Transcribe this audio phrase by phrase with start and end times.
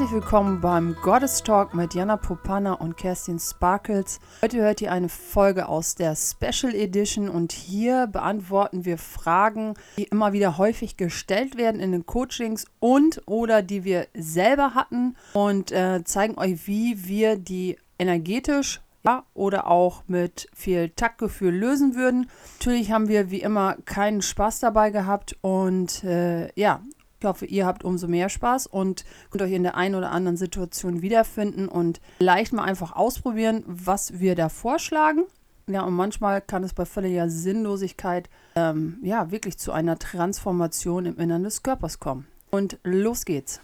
[0.00, 4.18] Herzlich willkommen beim Goddess Talk mit Jana Popana und Kerstin Sparkles.
[4.40, 10.04] Heute hört ihr eine Folge aus der Special Edition und hier beantworten wir Fragen, die
[10.04, 15.70] immer wieder häufig gestellt werden in den Coachings und oder die wir selber hatten und
[15.70, 22.30] äh, zeigen euch, wie wir die energetisch ja, oder auch mit viel Taktgefühl lösen würden.
[22.58, 26.80] Natürlich haben wir wie immer keinen Spaß dabei gehabt und äh, ja,
[27.20, 30.38] ich hoffe, ihr habt umso mehr Spaß und könnt euch in der einen oder anderen
[30.38, 35.24] Situation wiederfinden und leicht mal einfach ausprobieren, was wir da vorschlagen.
[35.66, 41.18] Ja, und manchmal kann es bei völliger Sinnlosigkeit ähm, ja wirklich zu einer Transformation im
[41.18, 42.26] Innern des Körpers kommen.
[42.50, 43.60] Und los geht's.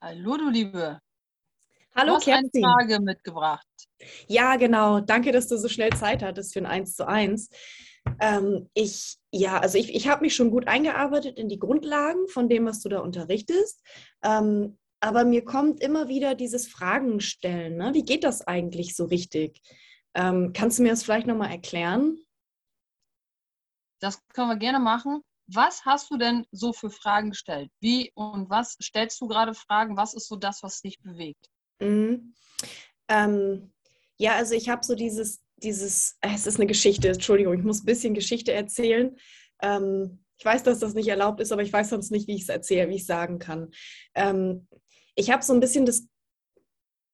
[0.00, 1.00] Hallo, du Liebe.
[1.96, 2.64] Hallo, du hast Kerstin.
[2.64, 3.66] eine Frage mitgebracht.
[4.28, 5.00] Ja, genau.
[5.00, 7.50] Danke, dass du so schnell Zeit hattest für ein 1 zu 1.
[8.20, 12.48] Ähm, ich, ja, also ich, ich habe mich schon gut eingearbeitet in die Grundlagen von
[12.48, 13.82] dem, was du da unterrichtest.
[14.22, 17.76] Ähm, aber mir kommt immer wieder dieses Fragen stellen.
[17.76, 17.92] Ne?
[17.94, 19.60] Wie geht das eigentlich so richtig?
[20.14, 22.18] Ähm, kannst du mir das vielleicht nochmal erklären?
[24.00, 25.22] Das können wir gerne machen.
[25.46, 27.70] Was hast du denn so für Fragen gestellt?
[27.80, 29.96] Wie und was stellst du gerade Fragen?
[29.96, 31.50] Was ist so das, was dich bewegt?
[31.80, 32.34] Mhm.
[33.08, 33.74] Ähm,
[34.16, 37.82] ja, also ich habe so dieses, dieses, äh, es ist eine Geschichte, Entschuldigung, ich muss
[37.82, 39.16] ein bisschen Geschichte erzählen.
[39.62, 42.42] Ähm, ich weiß, dass das nicht erlaubt ist, aber ich weiß sonst nicht, wie ich
[42.42, 43.70] es erzähle, wie ich es sagen kann.
[44.14, 44.68] Ähm,
[45.14, 46.06] ich habe so ein bisschen das,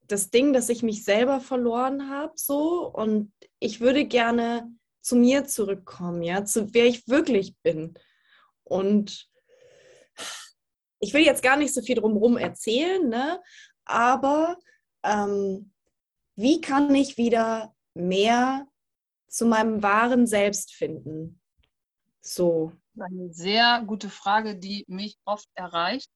[0.06, 4.70] das Ding, dass ich mich selber verloren habe, so und ich würde gerne
[5.02, 7.94] zu mir zurückkommen, ja, zu wer ich wirklich bin.
[8.64, 9.28] Und
[10.98, 13.40] ich will jetzt gar nicht so viel drumherum erzählen, ne?
[13.84, 14.58] aber
[15.02, 15.72] ähm,
[16.36, 18.66] wie kann ich wieder mehr
[19.28, 21.40] zu meinem wahren Selbst finden?
[22.20, 22.72] So.
[22.98, 26.10] Eine sehr gute Frage, die mich oft erreicht.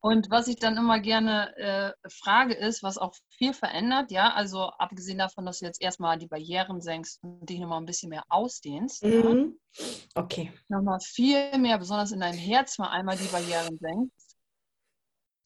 [0.00, 4.66] Und was ich dann immer gerne äh, frage, ist, was auch viel verändert, ja, also
[4.78, 8.22] abgesehen davon, dass du jetzt erstmal die Barrieren senkst und dich nochmal ein bisschen mehr
[8.28, 9.02] ausdehnst.
[9.02, 9.58] Mhm.
[9.74, 9.84] Ja,
[10.14, 10.52] okay.
[10.68, 14.25] Nochmal viel mehr, besonders in dein Herz mal einmal die Barrieren senkst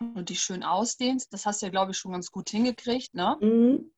[0.01, 1.33] und dich schön ausdehnst.
[1.33, 3.37] Das hast du ja, glaube ich, schon ganz gut hingekriegt, ne?
[3.41, 3.93] Mhm.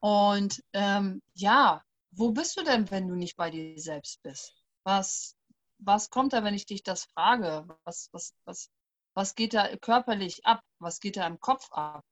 [0.00, 4.54] Und ähm, ja, wo bist du denn, wenn du nicht bei dir selbst bist?
[4.84, 5.36] Was,
[5.78, 7.66] was kommt da, wenn ich dich das frage?
[7.84, 8.70] Was, was, was,
[9.14, 10.62] was geht da körperlich ab?
[10.78, 12.04] Was geht da im Kopf ab?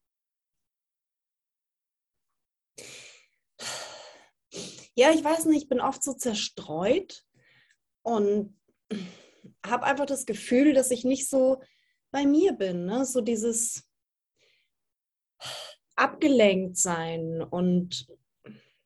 [4.95, 7.25] Ja, ich weiß nicht, ich bin oft so zerstreut
[8.03, 8.61] und
[9.65, 11.62] habe einfach das Gefühl, dass ich nicht so
[12.10, 12.87] bei mir bin.
[12.87, 13.04] Ne?
[13.04, 13.84] So dieses
[15.97, 18.06] abgelenkt sein und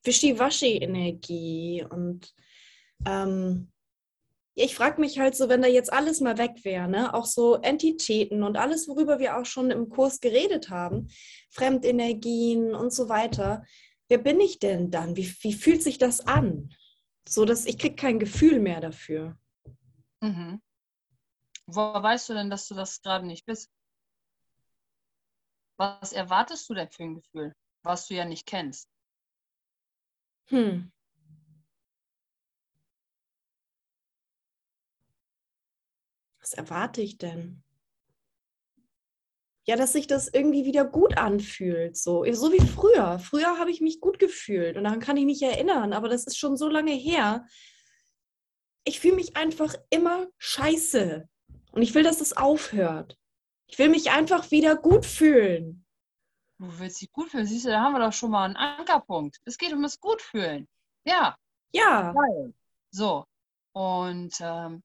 [0.03, 2.35] Wischiwaschi-Energie und
[3.07, 3.71] ähm,
[4.57, 7.13] ich frage mich halt so, wenn da jetzt alles mal weg wäre, ne?
[7.13, 11.09] auch so Entitäten und alles, worüber wir auch schon im Kurs geredet haben,
[11.51, 13.65] Fremdenergien und so weiter,
[14.09, 15.17] wer bin ich denn dann?
[15.17, 16.73] Wie, wie fühlt sich das an?
[17.29, 19.37] So, dass ich kriege kein Gefühl mehr dafür.
[20.21, 20.61] Mhm.
[21.67, 23.71] Woher weißt du denn, dass du das gerade nicht bist?
[25.77, 27.53] Was erwartest du denn für ein Gefühl,
[27.83, 28.89] was du ja nicht kennst?
[30.47, 30.93] Hm.
[36.41, 37.63] Was erwarte ich denn?
[39.67, 43.19] Ja, dass sich das irgendwie wieder gut anfühlt, so, so wie früher.
[43.19, 46.37] Früher habe ich mich gut gefühlt und daran kann ich mich erinnern, aber das ist
[46.37, 47.47] schon so lange her.
[48.85, 51.27] Ich fühle mich einfach immer scheiße
[51.75, 53.17] und ich will, dass es aufhört.
[53.67, 55.85] Ich will mich einfach wieder gut fühlen.
[56.59, 57.47] Du willst dich gut fühlen.
[57.47, 59.39] Siehst du, da haben wir doch schon mal einen Ankerpunkt.
[59.45, 60.69] Es geht um das Gutfühlen.
[61.05, 61.37] Ja.
[61.73, 62.13] Ja.
[62.13, 62.55] Geil.
[62.91, 63.25] So.
[63.73, 64.83] Und ähm,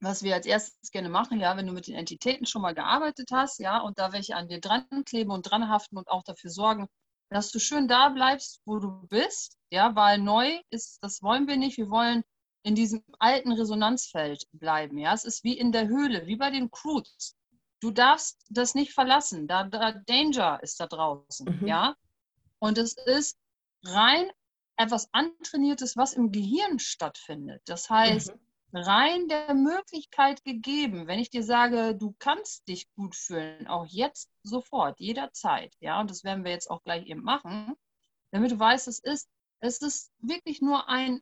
[0.00, 3.30] was wir als erstes gerne machen, ja, wenn du mit den Entitäten schon mal gearbeitet
[3.30, 6.50] hast, ja, und da welche an dir dran kleben und dran haften und auch dafür
[6.50, 6.88] sorgen,
[7.28, 11.58] dass du schön da bleibst, wo du bist, ja, weil neu ist, das wollen wir
[11.58, 11.76] nicht.
[11.76, 12.24] Wir wollen
[12.62, 15.14] in diesem alten Resonanzfeld bleiben, ja.
[15.14, 17.36] Es ist wie in der Höhle, wie bei den Croods.
[17.80, 19.48] Du darfst das nicht verlassen.
[19.48, 21.66] Da, da Danger ist da draußen, Mhm.
[21.66, 21.94] ja.
[22.58, 23.38] Und es ist
[23.84, 24.30] rein
[24.76, 27.62] etwas antrainiertes, was im Gehirn stattfindet.
[27.66, 28.40] Das heißt, Mhm.
[28.72, 34.30] rein der Möglichkeit gegeben, wenn ich dir sage, du kannst dich gut fühlen, auch jetzt
[34.42, 37.74] sofort, jederzeit, ja, und das werden wir jetzt auch gleich eben machen,
[38.30, 39.28] damit du weißt, es ist,
[39.60, 41.20] es ist wirklich nur ein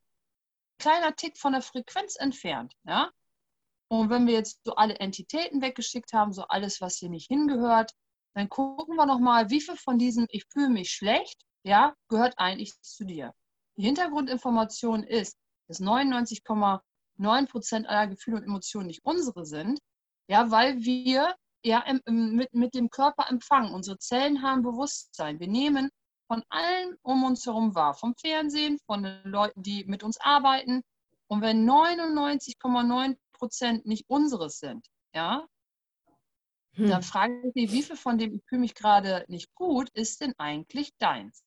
[0.78, 3.10] kleiner Tick von der Frequenz entfernt, ja.
[3.90, 7.92] Und wenn wir jetzt so alle Entitäten weggeschickt haben, so alles, was hier nicht hingehört,
[8.34, 12.78] dann gucken wir nochmal, wie viel von diesem Ich fühle mich schlecht, ja, gehört eigentlich
[12.82, 13.32] zu dir.
[13.76, 15.36] Die Hintergrundinformation ist,
[15.68, 19.80] dass 9% aller Gefühle und Emotionen nicht unsere sind,
[20.28, 21.34] ja, weil wir
[21.64, 23.74] ja im, im, mit, mit dem Körper empfangen.
[23.74, 25.40] Unsere Zellen haben Bewusstsein.
[25.40, 25.90] Wir nehmen
[26.28, 30.82] von allem um uns herum wahr, vom Fernsehen, von den Leuten, die mit uns arbeiten.
[31.26, 35.46] Und wenn 99,9% nicht unseres sind, ja,
[36.74, 36.88] hm.
[36.88, 40.20] dann frage ich mich, wie viel von dem, ich fühle mich gerade nicht gut, ist
[40.20, 41.42] denn eigentlich deins?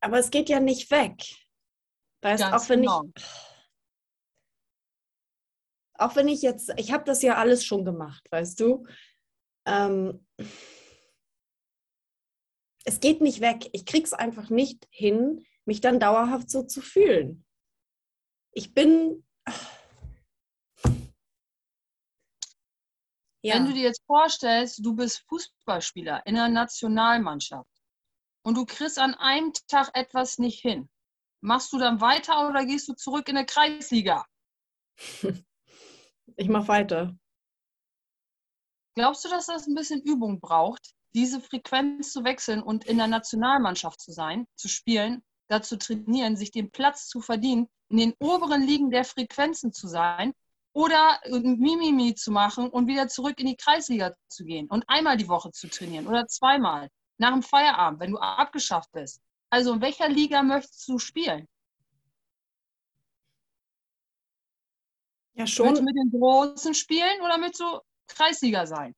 [0.00, 1.22] Aber es geht ja nicht weg.
[2.22, 3.04] Weißt, Ganz auch wenn genau.
[3.14, 3.24] ich
[6.00, 8.86] auch wenn ich jetzt, ich habe das ja alles schon gemacht, weißt du.
[9.66, 10.26] Ähm,
[12.84, 13.68] es geht nicht weg.
[13.72, 17.44] Ich krieg's einfach nicht hin, mich dann dauerhaft so zu fühlen.
[18.52, 19.24] Ich bin.
[23.42, 23.54] Ja.
[23.54, 27.70] Wenn du dir jetzt vorstellst, du bist Fußballspieler in einer Nationalmannschaft
[28.42, 30.90] und du kriegst an einem Tag etwas nicht hin,
[31.40, 34.26] machst du dann weiter oder gehst du zurück in eine Kreisliga?
[36.36, 37.18] Ich mache weiter.
[38.94, 43.06] Glaubst du, dass das ein bisschen Übung braucht, diese Frequenz zu wechseln und in der
[43.06, 48.14] Nationalmannschaft zu sein, zu spielen, da zu trainieren, sich den Platz zu verdienen, in den
[48.20, 50.32] oberen Ligen der Frequenzen zu sein
[50.72, 55.28] oder Mimimi zu machen und wieder zurück in die Kreisliga zu gehen und einmal die
[55.28, 59.20] Woche zu trainieren oder zweimal nach dem Feierabend, wenn du abgeschafft bist.
[59.50, 61.48] Also in welcher Liga möchtest du spielen?
[65.34, 65.66] Ja, schon.
[65.66, 68.94] Willst du mit den Großen spielen oder mit so Kreisliga sein?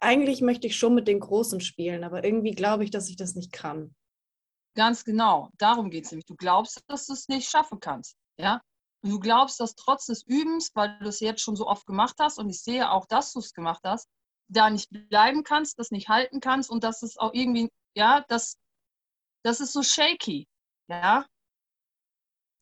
[0.00, 3.34] Eigentlich möchte ich schon mit den Großen spielen, aber irgendwie glaube ich, dass ich das
[3.34, 3.94] nicht kann.
[4.74, 6.26] Ganz genau, darum geht es nämlich.
[6.26, 8.16] Du glaubst, dass du es nicht schaffen kannst.
[8.38, 8.60] Ja?
[9.02, 12.16] Und du glaubst, dass trotz des Übens, weil du es jetzt schon so oft gemacht
[12.18, 14.08] hast, und ich sehe auch, dass du es gemacht hast,
[14.48, 18.58] da nicht bleiben kannst, das nicht halten kannst und dass es auch irgendwie, ja, das,
[19.42, 20.46] das ist so shaky.
[20.88, 21.26] Ja,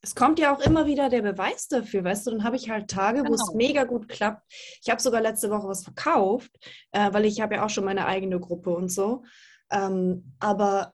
[0.04, 2.90] es kommt ja auch immer wieder der Beweis dafür, weißt du, dann habe ich halt
[2.90, 3.30] Tage, genau.
[3.30, 3.56] wo es genau.
[3.56, 4.42] mega gut klappt.
[4.82, 6.50] Ich habe sogar letzte Woche was verkauft,
[6.92, 9.24] äh, weil ich habe ja auch schon meine eigene Gruppe und so.
[9.72, 10.92] Ähm, aber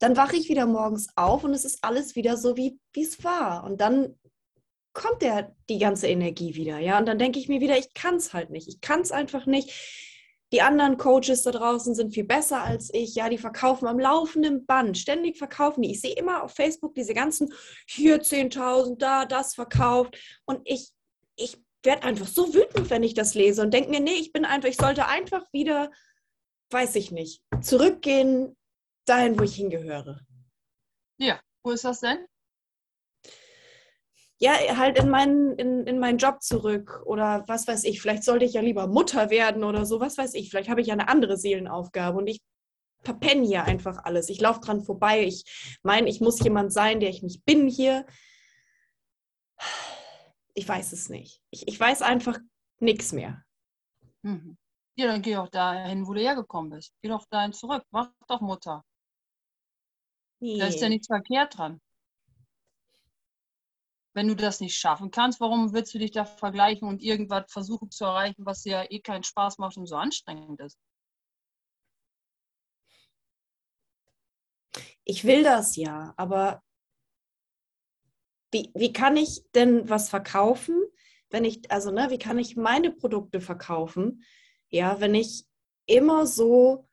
[0.00, 3.62] dann wache ich wieder morgens auf und es ist alles wieder so, wie es war.
[3.62, 4.18] Und dann
[4.92, 6.98] kommt der, die ganze Energie wieder, ja.
[6.98, 8.66] Und dann denke ich mir wieder, ich kann es halt nicht.
[8.66, 9.70] Ich kann es einfach nicht
[10.52, 13.14] die anderen Coaches da draußen sind viel besser als ich.
[13.14, 15.92] Ja, die verkaufen am laufenden Band, ständig verkaufen die.
[15.92, 17.52] Ich sehe immer auf Facebook diese ganzen
[17.88, 20.16] hier 10.000, da das verkauft.
[20.44, 20.90] Und ich,
[21.36, 24.44] ich werde einfach so wütend, wenn ich das lese und denke mir, nee, ich bin
[24.44, 25.90] einfach, ich sollte einfach wieder,
[26.70, 28.56] weiß ich nicht, zurückgehen
[29.06, 30.20] dahin, wo ich hingehöre.
[31.18, 32.26] Ja, wo ist das denn?
[34.44, 38.44] Ja, halt in meinen, in, in meinen Job zurück oder was weiß ich, vielleicht sollte
[38.44, 41.08] ich ja lieber Mutter werden oder so, was weiß ich, vielleicht habe ich ja eine
[41.08, 42.42] andere Seelenaufgabe und ich
[43.00, 44.28] verpenne hier einfach alles.
[44.28, 48.04] Ich laufe dran vorbei, ich meine, ich muss jemand sein, der ich nicht bin hier.
[50.52, 51.40] Ich weiß es nicht.
[51.50, 52.38] Ich, ich weiß einfach
[52.80, 53.42] nichts mehr.
[54.22, 54.58] Mhm.
[54.96, 56.92] Ja, dann geh auch dahin, wo du hergekommen bist.
[57.02, 57.82] Geh doch dahin zurück.
[57.90, 58.84] Mach doch Mutter.
[60.40, 60.58] Nee.
[60.58, 61.80] Da ist ja nichts verkehrt dran
[64.14, 67.90] wenn du das nicht schaffen kannst, warum willst du dich da vergleichen und irgendwas versuchen
[67.90, 70.78] zu erreichen, was dir ja eh keinen Spaß macht und so anstrengend ist?
[75.04, 76.62] Ich will das ja, aber
[78.52, 80.80] wie, wie kann ich denn was verkaufen,
[81.30, 84.24] wenn ich, also ne, wie kann ich meine Produkte verkaufen,
[84.70, 85.44] ja, wenn ich
[85.86, 86.88] immer so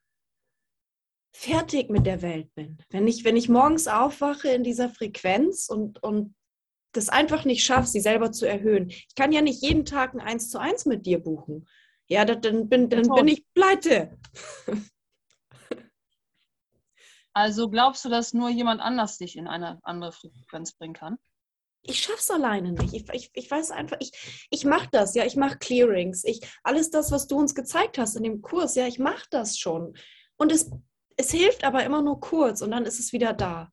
[1.33, 2.77] fertig mit der Welt bin.
[2.89, 6.35] Wenn ich, wenn ich morgens aufwache in dieser Frequenz und, und
[6.91, 8.89] das einfach nicht schaffst, sie selber zu erhöhen.
[8.89, 11.67] Ich kann ja nicht jeden Tag ein Eins zu eins mit dir buchen.
[12.07, 14.17] Ja, dann bin, dann bin ich pleite.
[17.33, 21.17] Also glaubst du, dass nur jemand anders dich in eine andere Frequenz bringen kann?
[21.83, 22.93] Ich schaff's alleine nicht.
[22.93, 26.23] Ich, ich, ich weiß einfach, ich, ich mache das, ja, ich mache Clearings.
[26.25, 29.57] Ich, alles das, was du uns gezeigt hast in dem Kurs, ja, ich mache das
[29.57, 29.95] schon.
[30.35, 30.69] Und es,
[31.15, 33.71] es hilft aber immer nur kurz und dann ist es wieder da.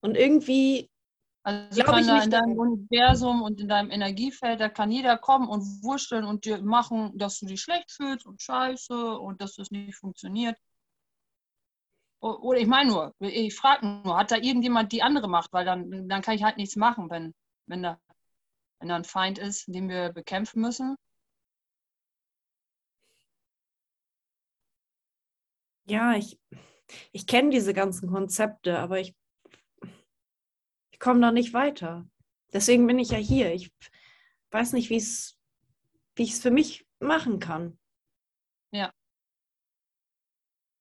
[0.00, 0.91] Und irgendwie
[1.42, 5.82] also kann da in deinem Universum und in deinem Energiefeld, da kann jeder kommen und
[5.82, 9.96] wursteln und dir machen, dass du dich schlecht fühlst und scheiße und dass das nicht
[9.96, 10.56] funktioniert.
[12.20, 15.52] Oder ich meine nur, ich frage nur, hat da irgendjemand die andere Macht?
[15.52, 17.34] Weil dann, dann kann ich halt nichts machen, wenn,
[17.66, 17.98] wenn, da,
[18.78, 20.94] wenn da ein Feind ist, den wir bekämpfen müssen.
[25.86, 26.38] Ja, ich,
[27.10, 29.16] ich kenne diese ganzen Konzepte, aber ich
[31.02, 32.06] komme da nicht weiter.
[32.52, 33.52] Deswegen bin ich ja hier.
[33.52, 33.72] Ich
[34.52, 37.78] weiß nicht, wie ich es für mich machen kann.
[38.70, 38.92] Ja.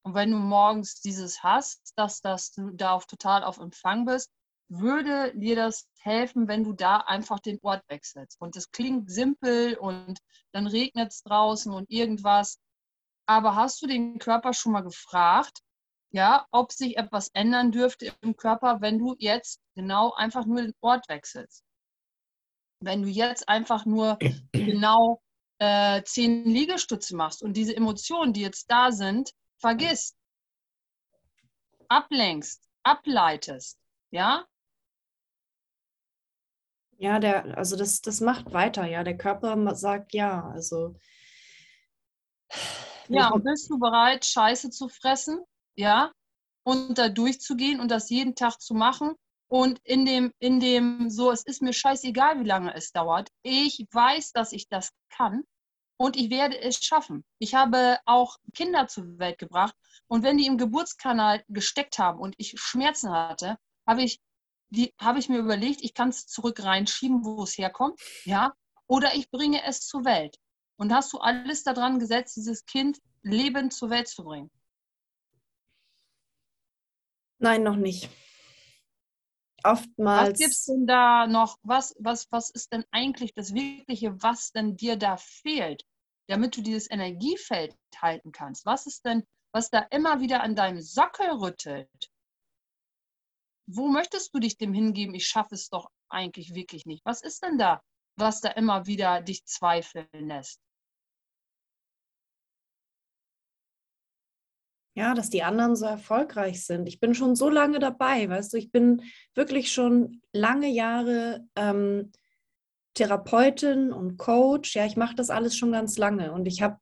[0.03, 4.31] Und wenn du morgens dieses hast, dass, dass du da auf, total auf Empfang bist,
[4.69, 8.39] würde dir das helfen, wenn du da einfach den Ort wechselst.
[8.39, 10.19] Und das klingt simpel und
[10.51, 12.59] dann regnet es draußen und irgendwas.
[13.25, 15.61] Aber hast du den Körper schon mal gefragt,
[16.11, 20.73] ja, ob sich etwas ändern dürfte im Körper, wenn du jetzt genau einfach nur den
[20.81, 21.63] Ort wechselst?
[22.81, 24.17] Wenn du jetzt einfach nur
[24.51, 25.21] genau
[25.59, 30.17] äh, zehn Liegestütze machst und diese Emotionen, die jetzt da sind, vergisst,
[31.87, 33.79] ablenkst, ableitest,
[34.11, 34.45] ja?
[36.97, 39.03] Ja, der, also das, das macht weiter, ja.
[39.03, 40.95] Der Körper sagt ja, also.
[43.07, 45.43] Ja, und bist du bereit, Scheiße zu fressen?
[45.75, 46.11] Ja,
[46.63, 49.15] und da durchzugehen und das jeden Tag zu machen
[49.47, 53.29] und in dem, in dem so, es ist mir scheißegal, wie lange es dauert.
[53.43, 55.43] Ich weiß, dass ich das kann
[55.97, 57.23] und ich werde es schaffen.
[57.39, 59.75] Ich habe auch Kinder zur Welt gebracht
[60.07, 64.19] und wenn die im Geburtskanal gesteckt haben und ich Schmerzen hatte, habe ich,
[64.69, 68.53] die, habe ich mir überlegt, ich kann es zurück reinschieben, wo es herkommt, ja,
[68.87, 70.37] oder ich bringe es zur Welt.
[70.77, 74.49] Und hast du alles daran gesetzt, dieses Kind lebend zur Welt zu bringen?
[77.41, 78.07] Nein, noch nicht.
[79.63, 80.33] Oftmals.
[80.33, 81.57] Was gibt es denn da noch?
[81.63, 85.83] Was, was, was ist denn eigentlich das Wirkliche, was denn dir da fehlt,
[86.27, 88.65] damit du dieses Energiefeld halten kannst?
[88.65, 92.11] Was ist denn, was da immer wieder an deinem Sockel rüttelt?
[93.67, 95.15] Wo möchtest du dich dem hingeben?
[95.15, 97.03] Ich schaffe es doch eigentlich wirklich nicht.
[97.05, 97.81] Was ist denn da,
[98.17, 100.59] was da immer wieder dich zweifeln lässt?
[104.93, 106.87] Ja, dass die anderen so erfolgreich sind.
[106.87, 109.03] Ich bin schon so lange dabei, weißt du, ich bin
[109.35, 112.11] wirklich schon lange Jahre ähm,
[112.93, 114.75] Therapeutin und Coach.
[114.75, 116.77] Ja, ich mache das alles schon ganz lange und ich habe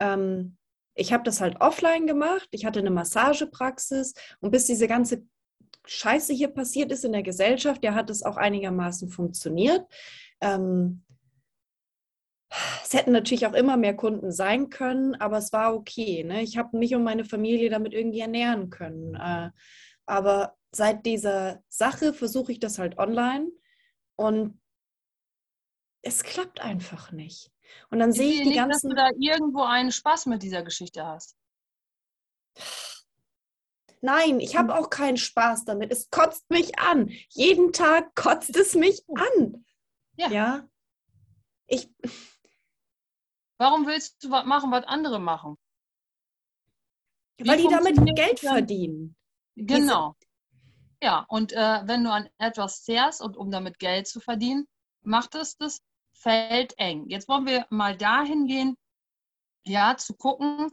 [0.00, 0.56] ähm,
[0.96, 2.48] ich habe das halt offline gemacht.
[2.52, 5.24] Ich hatte eine Massagepraxis und bis diese ganze
[5.86, 9.82] Scheiße hier passiert ist in der Gesellschaft, ja, hat es auch einigermaßen funktioniert.
[10.40, 11.03] Ähm,
[12.94, 16.24] hätten natürlich auch immer mehr Kunden sein können, aber es war okay.
[16.24, 16.42] Ne?
[16.42, 19.14] Ich habe mich und meine Familie damit irgendwie ernähren können.
[19.14, 19.50] Äh,
[20.06, 23.50] aber seit dieser Sache versuche ich das halt online
[24.16, 24.60] und
[26.02, 27.50] es klappt einfach nicht.
[27.90, 28.90] Und dann ich sehe ich die nicht, ganzen.
[28.90, 31.36] dass du da irgendwo einen Spaß mit dieser Geschichte hast.
[34.00, 35.90] Nein, ich habe auch keinen Spaß damit.
[35.90, 37.10] Es kotzt mich an.
[37.30, 39.64] Jeden Tag kotzt es mich an.
[40.16, 40.28] Ja.
[40.30, 40.68] ja?
[41.66, 41.88] Ich,
[43.64, 45.56] Warum willst du was machen, was andere machen?
[47.38, 49.16] Wie Weil die damit Geld verdienen.
[49.56, 50.16] Genau.
[51.02, 54.66] Ja, und äh, wenn du an etwas zehrst und um damit Geld zu verdienen,
[55.02, 55.80] macht es das
[56.12, 57.08] Feld eng.
[57.08, 58.76] Jetzt wollen wir mal dahin gehen,
[59.64, 60.70] ja, zu gucken.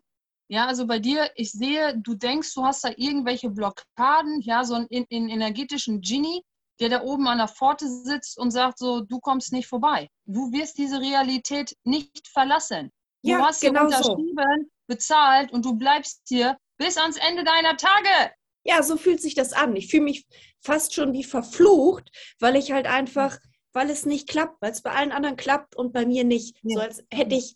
[0.50, 4.74] Ja, also bei dir, ich sehe, du denkst, du hast da irgendwelche Blockaden, ja, so
[4.74, 6.43] einen, einen energetischen Genie,
[6.82, 10.10] der da oben an der Pforte sitzt und sagt so, du kommst nicht vorbei.
[10.26, 12.92] Du wirst diese Realität nicht verlassen.
[13.24, 14.70] Du ja, hast hier genau unterschrieben, so.
[14.88, 18.34] bezahlt und du bleibst hier bis ans Ende deiner Tage.
[18.64, 19.76] Ja, so fühlt sich das an.
[19.76, 20.26] Ich fühle mich
[20.60, 22.10] fast schon wie verflucht,
[22.40, 23.38] weil ich halt einfach,
[23.74, 26.58] weil es nicht klappt, weil es bei allen anderen klappt und bei mir nicht.
[26.64, 26.76] Ja.
[26.76, 27.56] So als hätte ich,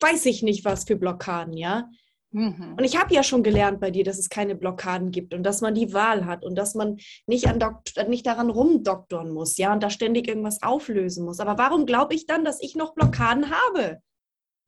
[0.00, 1.88] weiß ich nicht, was für Blockaden, ja.
[2.30, 2.74] Mhm.
[2.76, 5.60] Und ich habe ja schon gelernt bei dir, dass es keine Blockaden gibt und dass
[5.60, 7.58] man die Wahl hat und dass man nicht, an
[8.08, 11.40] nicht daran rumdoktern muss, ja, und da ständig irgendwas auflösen muss.
[11.40, 14.02] Aber warum glaube ich dann, dass ich noch Blockaden habe?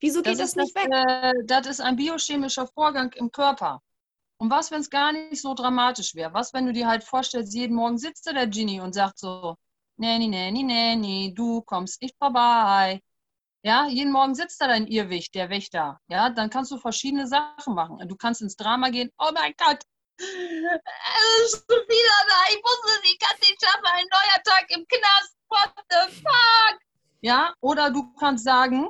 [0.01, 0.91] Wieso geht das, das nicht das, weg?
[0.93, 3.83] Äh, das ist ein biochemischer Vorgang im Körper.
[4.39, 6.33] Und was, wenn es gar nicht so dramatisch wäre?
[6.33, 9.57] Was, wenn du dir halt vorstellst, jeden Morgen sitzt da der Genie und sagt so,
[9.99, 13.03] Nanny, Nanny, Nanny, du kommst nicht vorbei.
[13.63, 16.01] Ja, jeden Morgen sitzt da dein Irrwicht, der Wächter.
[16.09, 17.99] Ja, dann kannst du verschiedene Sachen machen.
[18.09, 19.11] Du kannst ins Drama gehen.
[19.19, 19.81] Oh mein Gott,
[20.19, 22.51] es ist schon wieder da.
[22.51, 23.85] Ich wusste, ich kann nicht schaffen.
[23.85, 25.37] Ein neuer Tag im Knast.
[25.49, 26.79] What the fuck?
[27.23, 28.89] Ja, oder du kannst sagen,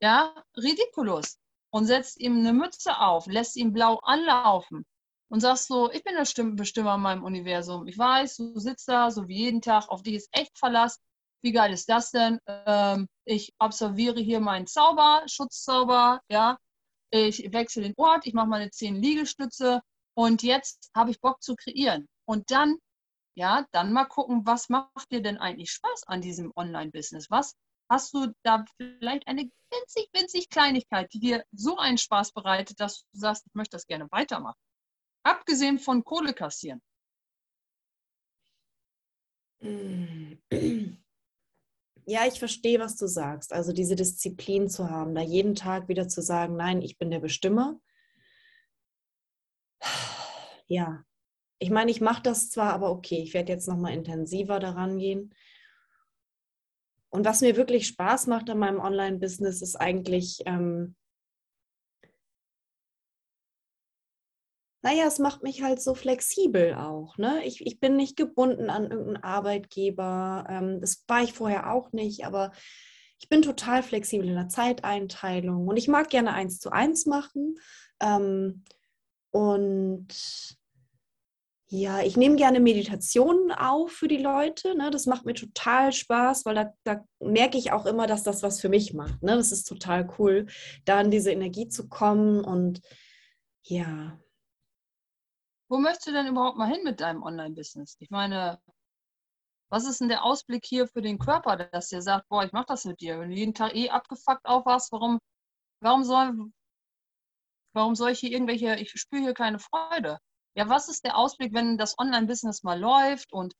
[0.00, 1.38] ja, ridiculous.
[1.70, 4.86] Und setzt ihm eine Mütze auf, lässt ihn blau anlaufen
[5.28, 7.86] und sagst so, ich bin der Bestimmer in meinem Universum.
[7.86, 10.98] Ich weiß, du sitzt da, so wie jeden Tag, auf dich ist echt Verlass.
[11.42, 12.38] Wie geil ist das denn?
[12.46, 16.58] Ähm, ich absolviere hier meinen Zauber, Schutzzauber, ja.
[17.10, 19.80] Ich wechsle den Ort, ich mache meine zehn Liegestütze
[20.14, 22.06] und jetzt habe ich Bock zu kreieren.
[22.26, 22.76] Und dann,
[23.36, 27.30] ja, dann mal gucken, was macht dir denn eigentlich Spaß an diesem Online-Business?
[27.30, 27.54] Was
[27.90, 33.00] hast du da vielleicht eine winzig, winzig Kleinigkeit, die dir so einen Spaß bereitet, dass
[33.12, 34.58] du sagst, ich möchte das gerne weitermachen?
[35.24, 36.82] Abgesehen von Kohle kassieren.
[42.10, 43.52] Ja, ich verstehe, was du sagst.
[43.52, 47.20] Also diese Disziplin zu haben, da jeden Tag wieder zu sagen, nein, ich bin der
[47.20, 47.78] Bestimmer.
[50.70, 51.02] Ja,
[51.58, 55.34] ich meine, ich mache das zwar, aber okay, ich werde jetzt nochmal intensiver daran gehen.
[57.10, 60.94] Und was mir wirklich Spaß macht an meinem Online-Business, ist eigentlich, ähm,
[64.88, 67.18] naja, es macht mich halt so flexibel auch.
[67.18, 67.44] Ne?
[67.44, 70.46] Ich, ich bin nicht gebunden an irgendeinen Arbeitgeber.
[70.48, 72.52] Ähm, das war ich vorher auch nicht, aber
[73.18, 77.56] ich bin total flexibel in der Zeiteinteilung und ich mag gerne eins zu eins machen.
[78.00, 78.64] Ähm,
[79.30, 80.08] und
[81.66, 84.74] ja, ich nehme gerne Meditationen auf für die Leute.
[84.74, 84.90] Ne?
[84.90, 88.58] Das macht mir total Spaß, weil da, da, merke ich auch immer, dass das was
[88.58, 89.22] für mich macht.
[89.22, 89.36] Ne?
[89.36, 90.46] Das ist total cool,
[90.86, 92.42] da in diese Energie zu kommen.
[92.42, 92.80] Und
[93.64, 94.18] ja.
[95.68, 97.96] Wo möchtest du denn überhaupt mal hin mit deinem Online-Business?
[97.98, 98.58] Ich meine,
[99.70, 102.66] was ist denn der Ausblick hier für den Körper, dass der sagt, boah, ich mache
[102.68, 103.20] das mit dir.
[103.20, 105.18] Wenn du jeden Tag eh abgefuckt aufwachst, warum,
[105.80, 106.50] warum soll,
[107.74, 110.18] warum soll ich hier irgendwelche, ich spüre hier keine Freude.
[110.54, 113.54] Ja, was ist der Ausblick, wenn das Online-Business mal läuft und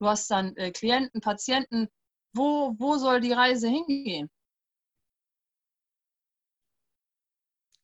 [0.00, 1.88] du hast dann äh, Klienten, Patienten?
[2.34, 4.28] Wo, wo soll die Reise hingehen?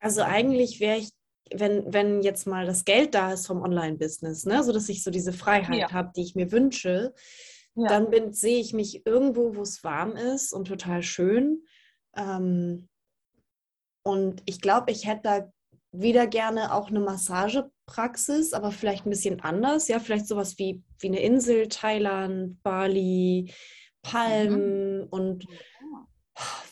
[0.01, 1.11] Also eigentlich wäre ich,
[1.55, 5.11] wenn, wenn jetzt mal das Geld da ist vom Online-Business, ne, so dass ich so
[5.11, 5.93] diese Freiheit ja.
[5.93, 7.15] habe, die ich mir wünsche,
[7.75, 7.89] ja.
[7.89, 11.65] dann bin, sehe ich mich irgendwo, wo es warm ist und total schön.
[12.17, 12.89] Ähm,
[14.03, 15.53] und ich glaube, ich hätte da
[15.93, 19.89] wieder gerne auch eine Massagepraxis, aber vielleicht ein bisschen anders.
[19.89, 23.53] Ja, vielleicht sowas wie, wie eine Insel, Thailand, Bali,
[24.03, 25.07] Palmen mhm.
[25.11, 25.47] und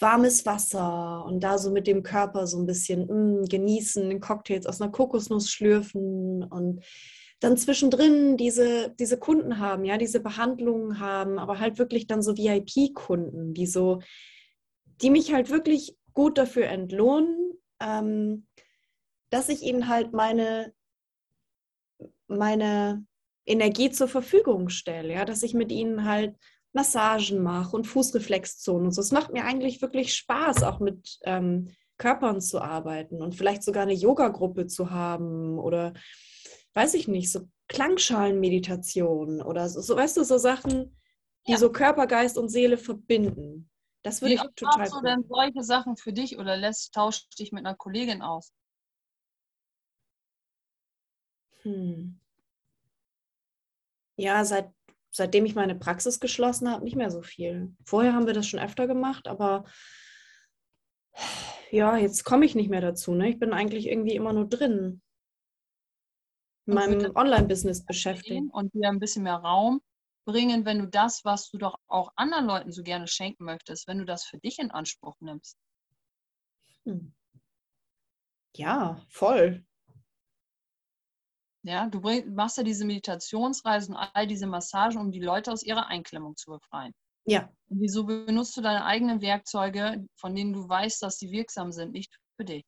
[0.00, 4.66] warmes Wasser und da so mit dem Körper so ein bisschen mh, mm, genießen, Cocktails
[4.66, 6.84] aus einer Kokosnuss schlürfen und
[7.40, 12.36] dann zwischendrin diese, diese Kunden haben, ja, diese Behandlungen haben, aber halt wirklich dann so
[12.36, 14.00] VIP-Kunden, die so,
[15.02, 18.46] die mich halt wirklich gut dafür entlohnen, ähm,
[19.28, 20.72] dass ich ihnen halt meine,
[22.26, 23.04] meine
[23.44, 26.36] Energie zur Verfügung stelle, ja, dass ich mit ihnen halt
[26.76, 29.00] Massagen mache und Fußreflexzonen und so.
[29.00, 33.82] Es macht mir eigentlich wirklich Spaß, auch mit ähm, Körpern zu arbeiten und vielleicht sogar
[33.82, 35.94] eine Yoga-Gruppe zu haben oder
[36.74, 40.96] weiß ich nicht, so Klangschalenmeditation oder so, so, weißt du, so Sachen,
[41.46, 41.58] die ja.
[41.58, 43.70] so Körper, Geist und Seele verbinden.
[44.02, 44.78] Das würde ich total.
[44.78, 48.52] Machst du denn solche Sachen für dich oder lässt tausch dich mit einer Kollegin aus?
[51.62, 52.20] Hm.
[54.16, 54.70] Ja, seit,
[55.16, 57.74] seitdem ich meine Praxis geschlossen habe, nicht mehr so viel.
[57.84, 59.64] Vorher haben wir das schon öfter gemacht, aber
[61.70, 63.14] ja, jetzt komme ich nicht mehr dazu.
[63.14, 63.30] Ne?
[63.30, 65.02] Ich bin eigentlich irgendwie immer nur drin.
[66.66, 68.42] In meinem Online-Business beschäftigt.
[68.52, 69.80] Und dir ein bisschen mehr Raum
[70.24, 73.98] bringen, wenn du das, was du doch auch anderen Leuten so gerne schenken möchtest, wenn
[73.98, 75.56] du das für dich in Anspruch nimmst.
[76.84, 77.14] Hm.
[78.56, 79.65] Ja, voll.
[81.66, 85.88] Ja, du bring, machst ja diese Meditationsreisen, all diese Massagen, um die Leute aus ihrer
[85.88, 86.94] Einklemmung zu befreien.
[87.24, 87.52] Ja.
[87.68, 91.90] Und wieso benutzt du deine eigenen Werkzeuge, von denen du weißt, dass sie wirksam sind,
[91.90, 92.64] nicht für dich?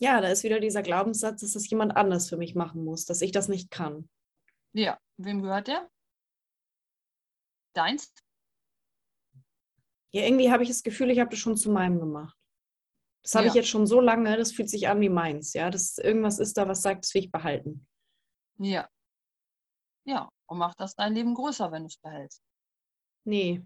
[0.00, 3.20] Ja, da ist wieder dieser Glaubenssatz, dass das jemand anders für mich machen muss, dass
[3.20, 4.08] ich das nicht kann.
[4.72, 5.90] Ja, wem gehört der?
[7.74, 8.14] Deins?
[10.12, 12.37] Ja, irgendwie habe ich das Gefühl, ich habe das schon zu meinem gemacht.
[13.28, 13.50] Das habe ja.
[13.50, 15.68] ich jetzt schon so lange, das fühlt sich an wie meins, ja.
[15.68, 17.86] Das irgendwas ist da, was sagt, das will ich behalten.
[18.56, 18.88] Ja.
[20.04, 22.42] Ja, und macht das dein Leben größer, wenn du es behältst.
[23.24, 23.62] Nee.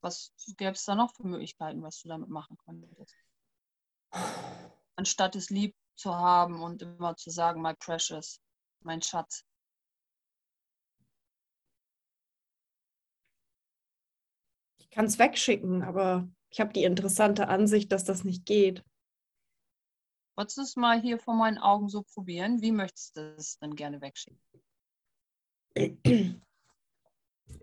[0.00, 3.14] Was gäbe es da noch für Möglichkeiten, was du damit machen könntest?
[4.96, 8.40] Anstatt es lieb zu haben und immer zu sagen, my precious,
[8.80, 9.44] mein Schatz.
[14.78, 18.84] Ich kann es wegschicken, aber ich habe die interessante Ansicht, dass das nicht geht.
[20.36, 22.62] Wolltest du es mal hier vor meinen Augen so probieren?
[22.62, 24.40] Wie möchtest du es denn gerne wegschicken?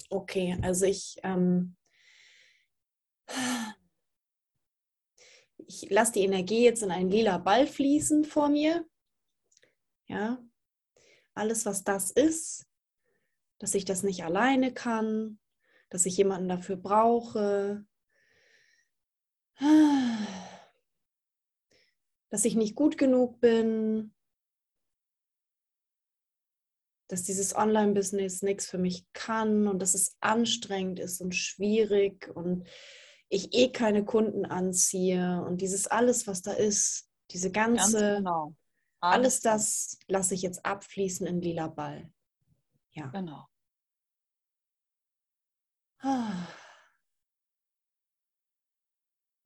[0.10, 1.76] Okay, also ich, ähm,
[5.58, 8.86] ich lasse die Energie jetzt in einen lila Ball fließen vor mir.
[10.08, 10.44] Ja,
[11.34, 12.68] alles, was das ist,
[13.58, 15.40] dass ich das nicht alleine kann,
[15.90, 17.86] dass ich jemanden dafür brauche,
[22.30, 24.14] dass ich nicht gut genug bin,
[27.08, 32.68] dass dieses Online-Business nichts für mich kann und dass es anstrengend ist und schwierig und
[33.28, 38.56] ich eh keine Kunden anziehe und dieses alles, was da ist, diese ganze, genau.
[39.02, 42.12] alles, alles das lasse ich jetzt abfließen in lila Ball.
[42.92, 43.08] Ja.
[43.08, 43.46] Genau.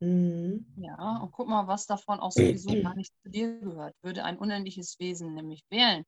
[0.06, 0.66] Mhm.
[0.78, 3.94] Ja, und guck mal, was davon auch sowieso gar nicht zu dir gehört.
[4.04, 6.06] Würde ein unendliches Wesen nämlich wählen,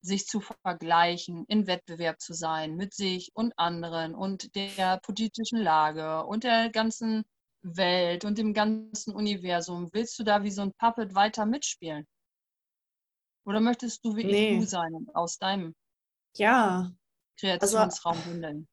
[0.00, 6.24] sich zu vergleichen, in Wettbewerb zu sein mit sich und anderen und der politischen Lage
[6.26, 7.24] und der ganzen
[7.62, 12.06] Welt und dem ganzen Universum, willst du da wie so ein Puppet weiter mitspielen?
[13.44, 14.46] Oder möchtest du wirklich Nee.
[14.46, 15.74] du sein und aus deinem
[16.34, 16.90] Ja,
[17.40, 18.68] Kreationsraum handeln?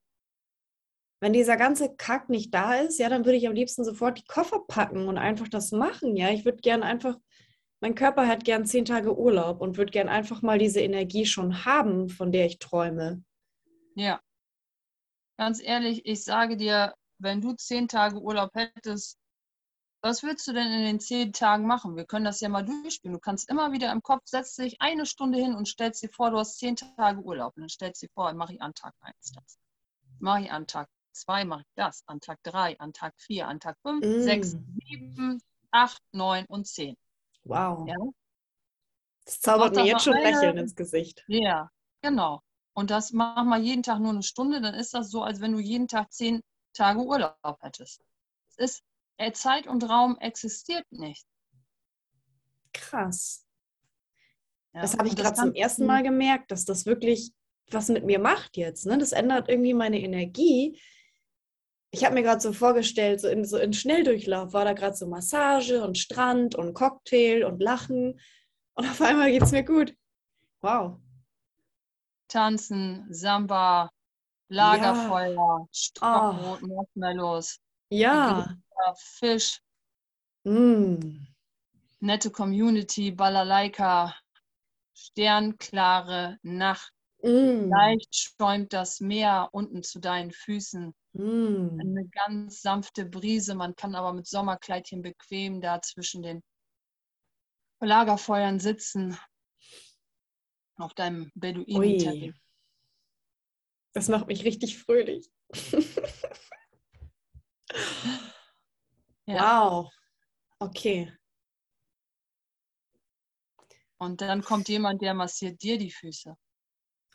[1.19, 4.25] Wenn dieser ganze Kack nicht da ist, ja, dann würde ich am liebsten sofort die
[4.25, 6.15] Koffer packen und einfach das machen.
[6.15, 7.17] Ja, ich würde gern einfach,
[7.82, 11.65] mein Körper hat gern zehn Tage Urlaub und würde gern einfach mal diese Energie schon
[11.65, 13.23] haben, von der ich träume.
[13.95, 14.19] Ja.
[15.38, 19.17] Ganz ehrlich, ich sage dir, wenn du zehn Tage Urlaub hättest,
[20.01, 21.95] was würdest du denn in den zehn Tagen machen?
[21.95, 23.15] Wir können das ja mal durchspielen.
[23.15, 26.30] Du kannst immer wieder im Kopf, setzt dich eine Stunde hin und stellst dir vor,
[26.30, 27.56] du hast zehn Tage Urlaub.
[27.56, 29.58] Und dann stellst dir vor, mache ich an Tag 1 das.
[30.19, 32.04] Mache ich an Tag 2, mache ich das.
[32.08, 34.21] An Tag 3, an Tag 4, an Tag 5, Mm.
[34.21, 34.56] 6,
[34.89, 36.95] 7, 8, 9 und 10.
[37.43, 37.88] Wow.
[37.88, 37.95] Ja?
[39.25, 41.23] Das zaubert mir jetzt schon Lächeln ins Gesicht.
[41.28, 41.69] Ja,
[42.01, 42.41] genau.
[42.73, 45.54] Und das mach mal jeden Tag nur eine Stunde, dann ist das so, als wenn
[45.54, 46.41] du jeden Tag zehn
[46.73, 48.01] Tage Urlaub hättest.
[48.49, 48.84] Es ist,
[49.17, 51.25] äh, Zeit und Raum existiert nicht.
[52.73, 53.45] Krass.
[54.73, 54.82] Ja?
[54.82, 57.32] Das habe ich gerade zum ersten du- Mal gemerkt, dass das wirklich
[57.71, 58.86] was mit mir macht jetzt.
[58.86, 58.97] Ne?
[58.97, 60.80] Das ändert irgendwie meine Energie.
[61.95, 65.08] Ich habe mir gerade so vorgestellt, so in, so in Schnelldurchlauf war da gerade so
[65.08, 68.19] Massage und Strand und Cocktail und Lachen.
[68.73, 69.95] Und auf einmal geht es mir gut.
[70.60, 70.99] Wow.
[72.27, 73.89] Tanzen, Samba,
[74.49, 78.58] Lagerfeuer, Stockbrot, Marshmallows, Ja.
[78.97, 79.62] Fisch,
[80.43, 81.25] Mm.
[82.01, 84.13] nette Community, Balalaika,
[84.93, 86.91] sternklare Nacht.
[87.23, 87.69] Mm.
[87.69, 90.93] Leicht schäumt das Meer unten zu deinen Füßen.
[91.15, 91.80] Mm.
[91.80, 93.56] Eine ganz sanfte Brise.
[93.56, 96.43] Man kann aber mit Sommerkleidchen bequem da zwischen den
[97.80, 99.17] Lagerfeuern sitzen.
[100.78, 102.34] Auf deinem Beduinenteppich.
[102.34, 102.41] Ui.
[103.93, 105.30] Das macht mich richtig fröhlich.
[109.28, 109.69] Ja.
[109.71, 109.91] Wow.
[110.60, 111.12] Okay.
[113.97, 116.38] Und dann kommt jemand, der massiert dir die Füße.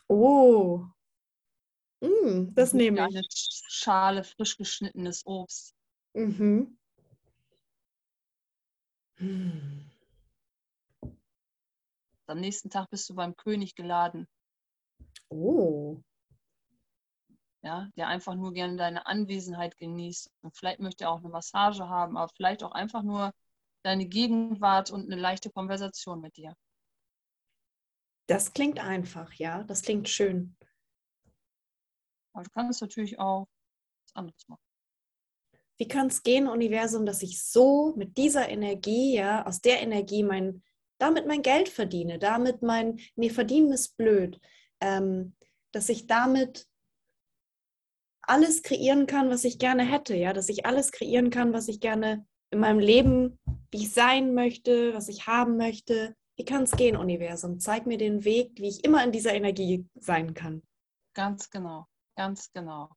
[0.09, 0.83] Oh.
[2.01, 3.61] Mm, das nehme Eine ich.
[3.69, 5.73] Schale frisch geschnittenes Obst.
[6.15, 6.77] Mhm.
[9.19, 9.85] Hm.
[12.25, 14.27] Am nächsten Tag bist du beim König geladen,
[15.31, 16.03] Oh.
[17.63, 20.29] ja, der einfach nur gerne deine Anwesenheit genießt.
[20.41, 23.31] Und vielleicht möchte er auch eine Massage haben, aber vielleicht auch einfach nur
[23.83, 26.53] deine Gegenwart und eine leichte Konversation mit dir.
[28.25, 29.63] Das klingt einfach, ja.
[29.63, 30.55] Das klingt schön.
[32.33, 33.47] Aber du kannst natürlich auch
[34.05, 34.63] was anderes machen.
[35.77, 40.23] Wie kann es gehen, Universum, dass ich so mit dieser Energie, ja, aus der Energie
[40.23, 40.63] mein,
[40.99, 44.39] damit mein Geld verdiene, damit mein, nee, verdienen ist blöd,
[44.79, 45.35] ähm,
[45.71, 46.67] dass ich damit
[48.21, 51.79] alles kreieren kann, was ich gerne hätte, ja, dass ich alles kreieren kann, was ich
[51.79, 53.39] gerne in meinem Leben,
[53.71, 56.15] wie ich sein möchte, was ich haben möchte.
[56.35, 57.59] Wie kann es gehen, Universum?
[57.59, 60.61] Zeig mir den Weg, wie ich immer in dieser Energie sein kann.
[61.13, 61.87] Ganz genau,
[62.21, 62.89] ganz genau.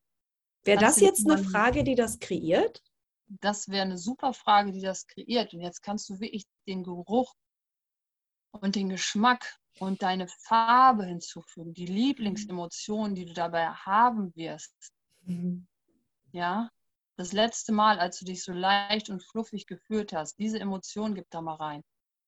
[0.64, 2.82] Wäre das du jetzt eine Frage, die das kreiert?
[3.26, 5.54] Das wäre eine super Frage, die das kreiert.
[5.54, 7.34] Und jetzt kannst du wirklich den Geruch
[8.50, 14.74] und den Geschmack und deine Farbe hinzufügen, die Lieblingsemotionen, die du dabei haben wirst.
[15.22, 15.66] Mhm.
[16.32, 16.68] Ja,
[17.16, 21.30] das letzte Mal, als du dich so leicht und fluffig gefühlt hast, diese Emotion gib
[21.30, 21.82] da mal rein.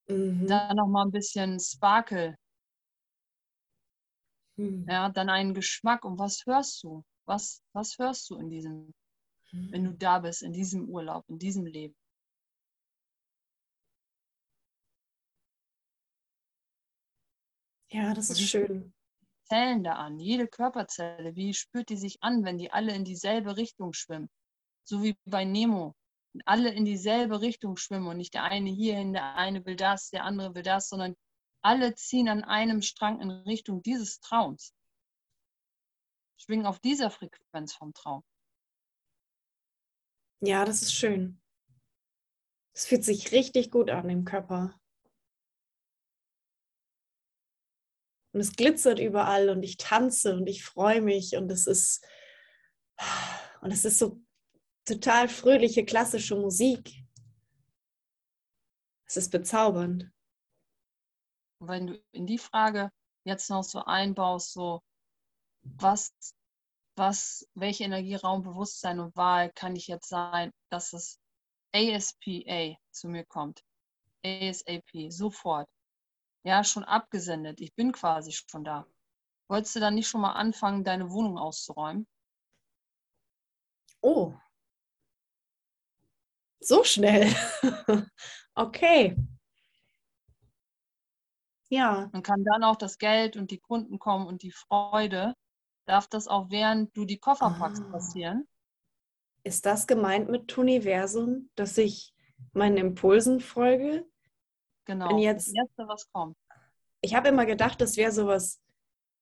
[0.08, 0.46] Mhm.
[0.46, 2.36] Dann noch mal ein bisschen Sparkle,
[4.56, 4.86] Mhm.
[4.88, 6.04] ja, dann einen Geschmack.
[6.04, 7.04] Und was hörst du?
[7.26, 8.94] Was, was hörst du in diesem,
[9.52, 11.94] wenn du da bist, in diesem Urlaub, in diesem Leben?
[17.90, 18.92] Ja, das ist schön.
[19.44, 23.56] Zellen da an, jede Körperzelle, wie spürt die sich an, wenn die alle in dieselbe
[23.56, 24.28] Richtung schwimmen?
[24.84, 25.94] So wie bei Nemo.
[26.44, 30.24] Alle in dieselbe Richtung schwimmen und nicht der eine hierhin, der eine will das, der
[30.24, 31.16] andere will das, sondern
[31.66, 34.72] alle ziehen an einem Strang in Richtung dieses Traums.
[36.36, 38.22] Schwingen auf dieser Frequenz vom Traum.
[40.40, 41.42] Ja, das ist schön.
[42.72, 44.78] Es fühlt sich richtig gut an im Körper.
[48.32, 52.06] Und es glitzert überall und ich tanze und ich freue mich und es ist
[53.60, 54.22] und es ist so
[54.84, 57.02] total fröhliche klassische Musik.
[59.06, 60.12] Es ist bezaubernd.
[61.58, 62.90] Wenn du in die Frage
[63.24, 64.82] jetzt noch so einbaust, so
[65.62, 66.12] was,
[66.96, 71.18] was, welche Energie, Raum, Bewusstsein und Wahl kann ich jetzt sein, dass es
[71.74, 73.62] ASPA zu mir kommt.
[74.24, 75.68] ASAP, sofort.
[76.44, 77.60] Ja, schon abgesendet.
[77.60, 78.86] Ich bin quasi schon da.
[79.48, 82.06] Wolltest du dann nicht schon mal anfangen, deine Wohnung auszuräumen?
[84.00, 84.34] Oh.
[86.60, 87.34] So schnell.
[88.54, 89.16] okay.
[91.68, 92.08] Ja.
[92.12, 95.34] Dann kann dann auch das Geld und die Kunden kommen und die Freude.
[95.86, 97.90] Darf das auch während du die Koffer packst Ah.
[97.92, 98.46] passieren?
[99.44, 102.12] Ist das gemeint mit Universum, dass ich
[102.52, 104.04] meinen Impulsen folge?
[104.84, 105.08] Genau.
[105.10, 106.36] Wenn jetzt- das Erste, was kommt.
[107.00, 108.60] Ich habe immer gedacht, das wäre sowas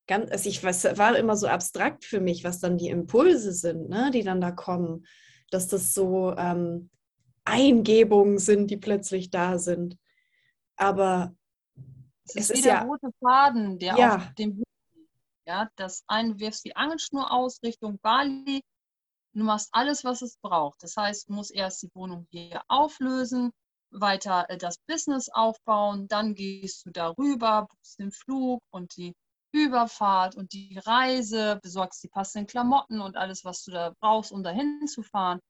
[0.06, 3.88] ganz, also ich weiß, war immer so abstrakt für mich, was dann die Impulse sind,
[3.88, 5.06] ne, die dann da kommen,
[5.50, 6.90] dass das so ähm,
[7.44, 9.98] Eingebungen sind, die plötzlich da sind.
[10.76, 11.34] Aber
[12.26, 14.16] Es Es ist ist wie der ja- rote Faden, der Ja.
[14.16, 14.62] auf dem.
[15.46, 18.62] Ja, das eine, wirfst die Angelschnur aus Richtung Bali.
[19.34, 20.82] Du machst alles, was es braucht.
[20.82, 23.50] Das heißt, du musst erst die Wohnung hier auflösen,
[23.90, 29.12] weiter äh, das Business aufbauen, dann gehst du darüber, buchst den Flug und die
[29.52, 34.42] Überfahrt und die Reise, besorgst die passenden Klamotten und alles, was du da brauchst, um
[34.42, 35.40] dahin zu fahren.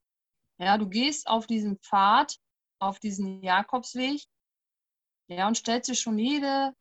[0.59, 2.37] Ja, du gehst auf diesen Pfad,
[2.81, 4.23] auf diesen Jakobsweg,
[5.29, 6.75] ja, und stellst dir schon jede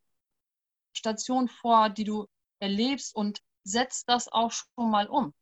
[0.95, 2.27] Station vor, die du
[2.59, 5.33] erlebst und setzt das auch schon mal um.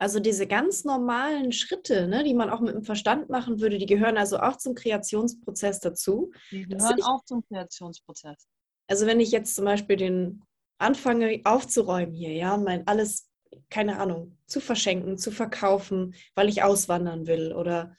[0.00, 3.86] also diese ganz normalen Schritte, ne, die man auch mit dem Verstand machen würde, die
[3.86, 6.30] gehören also auch zum Kreationsprozess dazu.
[6.52, 8.46] Die Das gehören ich- auch zum Kreationsprozess.
[8.86, 10.42] Also wenn ich jetzt zum Beispiel den
[10.78, 13.28] anfange aufzuräumen hier, ja, mein alles,
[13.70, 17.96] keine Ahnung, zu verschenken, zu verkaufen, weil ich auswandern will oder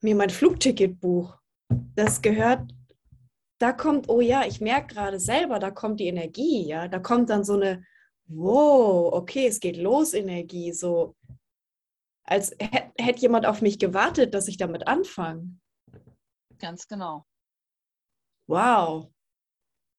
[0.00, 1.36] mir mein Flugticket buch,
[1.94, 2.72] das gehört,
[3.58, 7.30] da kommt, oh ja, ich merke gerade selber, da kommt die Energie, ja, da kommt
[7.30, 7.84] dann so eine,
[8.26, 11.16] wow, okay, es geht los Energie, so
[12.24, 15.58] als hätte hätt jemand auf mich gewartet, dass ich damit anfange.
[16.58, 17.26] Ganz genau.
[18.46, 19.10] Wow.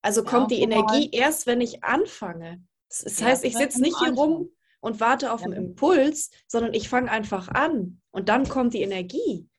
[0.01, 0.61] Also Ja, kommt die.
[0.61, 2.63] Energie erst, wenn ich anfange.
[2.89, 5.47] Das, Ja, heißt, ich sitze nicht hier rum und warte auf Ja.
[5.47, 9.49] einen Impuls, sondern ich fange einfach an und dann kommt die Energie.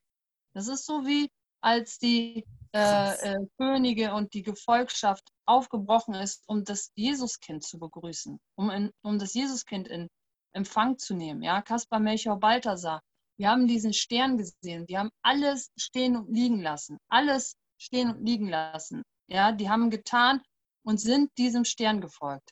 [0.53, 1.29] Das ist so wie,
[1.63, 2.45] als die
[2.75, 8.91] äh, äh, Könige und die Gefolgschaft aufgebrochen ist, um das Jesuskind zu begrüßen, um, in,
[9.03, 10.09] um das Jesuskind in
[10.53, 11.41] Empfang zu nehmen.
[11.41, 13.01] Ja, Kaspar, Melchior, Balthasar.
[13.37, 14.85] Wir haben diesen Stern gesehen.
[14.87, 16.97] Die haben alles stehen und liegen lassen.
[17.09, 19.01] Alles stehen und liegen lassen.
[19.27, 20.41] Ja, die haben getan
[20.85, 22.51] und sind diesem Stern gefolgt.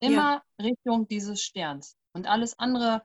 [0.00, 1.96] Immer Richtung dieses Sterns.
[2.14, 3.02] Und alles andere,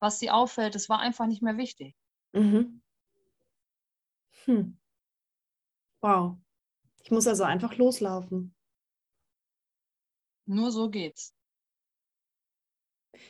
[0.00, 1.94] was sie auffällt, das war einfach nicht mehr wichtig.
[2.32, 2.82] Mhm.
[4.44, 4.78] Hm.
[6.00, 6.36] Wow.
[7.02, 8.54] Ich muss also einfach loslaufen.
[10.46, 11.34] Nur so geht's.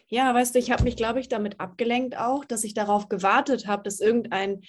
[0.08, 3.66] Ja, weißt du, ich habe mich, glaube ich, damit abgelenkt auch, dass ich darauf gewartet
[3.66, 4.62] habe, dass irgendein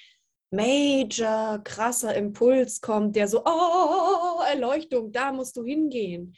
[0.51, 6.35] major, krasser Impuls kommt, der so, oh, Erleuchtung, da musst du hingehen.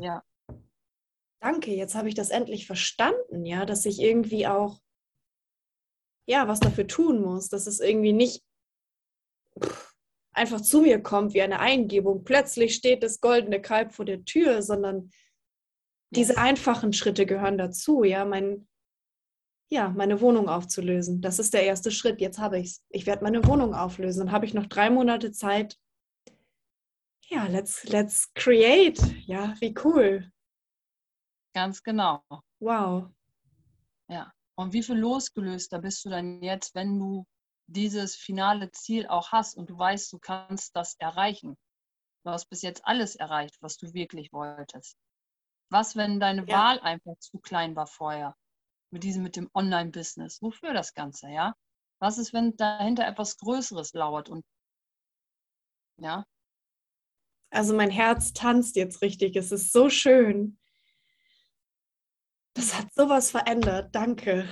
[0.00, 0.22] Ja.
[1.40, 4.80] Danke, jetzt habe ich das endlich verstanden, ja, dass ich irgendwie auch,
[6.26, 8.42] ja, was dafür tun muss, dass es irgendwie nicht
[10.32, 12.24] einfach zu mir kommt wie eine Eingebung.
[12.24, 15.10] Plötzlich steht das goldene Kalb vor der Tür, sondern
[16.10, 18.66] diese einfachen Schritte gehören dazu, ja, mein,
[19.70, 21.20] ja, meine Wohnung aufzulösen.
[21.20, 22.20] Das ist der erste Schritt.
[22.20, 22.84] Jetzt habe ich es.
[22.88, 24.20] Ich werde meine Wohnung auflösen.
[24.20, 25.76] Dann habe ich noch drei Monate Zeit.
[27.26, 28.98] Ja, let's, let's create.
[29.26, 30.30] Ja, wie cool.
[31.54, 32.22] Ganz genau.
[32.60, 33.10] Wow.
[34.58, 37.24] Und wie viel losgelöster bist du dann jetzt, wenn du
[37.68, 41.56] dieses finale Ziel auch hast und du weißt, du kannst das erreichen?
[42.24, 44.96] Du hast bis jetzt alles erreicht, was du wirklich wolltest.
[45.70, 46.56] Was, wenn deine Ja.
[46.58, 48.34] Wahl einfach zu klein war vorher?
[48.90, 50.42] Mit diesem, mit dem Online-Business.
[50.42, 51.54] Wofür das Ganze, ja?
[52.00, 54.44] Was ist, wenn dahinter etwas Größeres lauert und
[55.98, 56.24] ja,
[57.50, 59.36] Also mein Herz tanzt jetzt richtig.
[59.36, 60.58] Es ist so schön.
[62.54, 63.94] Das hat sowas verändert.
[63.94, 64.48] Danke.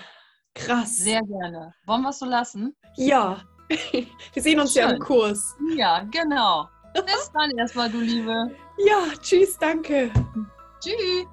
[0.57, 0.97] Krass.
[0.97, 1.75] sehr gerne.
[1.87, 2.77] Wollen wir es so lassen?
[2.97, 3.41] ja.
[4.33, 4.99] Wir sehen uns ja im Schön.
[5.01, 5.57] Kurs.
[5.75, 6.69] Ja, genau.
[6.95, 8.53] Bis dann erstmal, du Liebe.
[8.79, 10.09] Ja, tschüss, danke.
[10.81, 11.27] Tschüss.